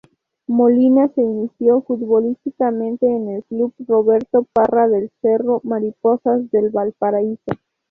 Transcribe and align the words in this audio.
Molina 0.47 1.09
se 1.13 1.21
inició 1.21 1.81
futbolísticamente 1.81 3.05
en 3.05 3.29
el 3.29 3.43
club 3.43 3.71
Roberto 3.87 4.47
Parra 4.51 4.87
del 4.87 5.11
cerro 5.21 5.61
Mariposas 5.63 6.49
de 6.49 6.69
Valparaíso. 6.71 7.51